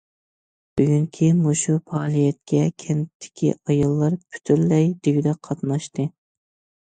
[0.79, 6.07] بۈگۈنكى مۇشۇ پائالىيەتكە كەنتتىكى ئاياللار پۈتۈنلەي دېگۈدەك قاتناشتى.